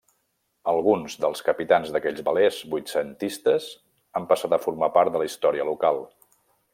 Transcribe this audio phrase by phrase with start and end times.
[0.71, 3.67] Alguns dels capitans d'aquells velers vuitcentistes
[4.21, 6.05] han passat a formar part de la història local.